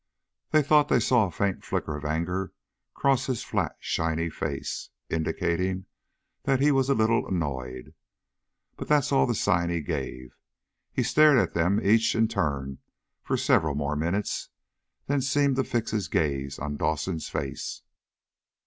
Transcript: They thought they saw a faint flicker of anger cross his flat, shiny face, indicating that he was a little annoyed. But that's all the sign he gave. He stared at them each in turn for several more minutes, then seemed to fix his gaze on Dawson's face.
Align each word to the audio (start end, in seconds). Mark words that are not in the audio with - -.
They 0.49 0.63
thought 0.63 0.87
they 0.89 0.99
saw 0.99 1.27
a 1.27 1.31
faint 1.31 1.63
flicker 1.63 1.95
of 1.95 2.05
anger 2.05 2.53
cross 2.95 3.27
his 3.27 3.43
flat, 3.43 3.75
shiny 3.79 4.31
face, 4.31 4.89
indicating 5.11 5.85
that 6.41 6.59
he 6.59 6.71
was 6.71 6.89
a 6.89 6.95
little 6.95 7.27
annoyed. 7.27 7.93
But 8.77 8.87
that's 8.87 9.11
all 9.11 9.27
the 9.27 9.35
sign 9.35 9.69
he 9.69 9.79
gave. 9.81 10.35
He 10.91 11.03
stared 11.03 11.37
at 11.37 11.53
them 11.53 11.79
each 11.83 12.15
in 12.15 12.27
turn 12.27 12.79
for 13.21 13.37
several 13.37 13.75
more 13.75 13.95
minutes, 13.95 14.49
then 15.05 15.21
seemed 15.21 15.55
to 15.57 15.63
fix 15.63 15.91
his 15.91 16.07
gaze 16.07 16.57
on 16.57 16.77
Dawson's 16.77 17.29
face. 17.29 17.83